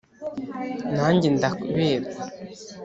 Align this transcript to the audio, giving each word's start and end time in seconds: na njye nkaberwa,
na 0.95 1.07
njye 1.13 1.29
nkaberwa, 1.35 2.23